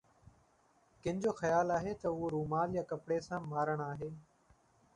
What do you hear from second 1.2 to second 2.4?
جو خيال آهي ته اهو